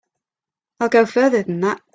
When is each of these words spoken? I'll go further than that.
I'll 0.79 0.89
go 0.89 1.05
further 1.05 1.43
than 1.43 1.59
that. 1.59 1.79